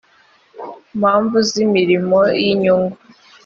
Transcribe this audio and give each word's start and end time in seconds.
mpamvu 0.99 1.37
z 1.49 1.51
imirimo 1.65 2.19
y 2.41 2.43
inyungu 2.51 2.97